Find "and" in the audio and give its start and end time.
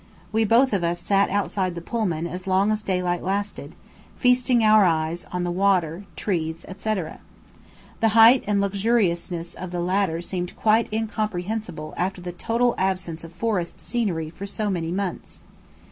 8.47-8.59